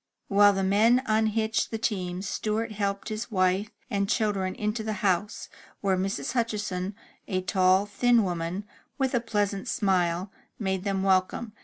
[0.29, 5.47] While the men unhitched the teams, Stewart helped his wife and children to the house,
[5.81, 6.31] where Mrs.
[6.31, 6.95] Hutchinson,
[7.27, 8.63] a tall, thin woman,
[8.97, 11.53] with a pleasant smile, made them welcome.